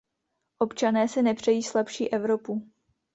Občané 0.57 1.07
si 1.07 1.21
nepřejí 1.21 1.63
slabší 1.63 2.13
Evropu. 2.13 2.67